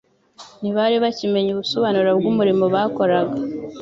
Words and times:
ntibari 0.59 0.95
bakimenya 1.03 1.49
ubusobanuro 1.51 2.09
bw'umurimo 2.17 2.63
bakoraga. 2.75 3.37